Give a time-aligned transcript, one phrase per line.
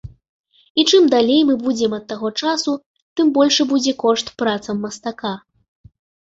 [0.79, 2.71] І чым далей мы будзем ад таго часу,
[3.21, 5.33] тым большы будзе кошт працам мастака.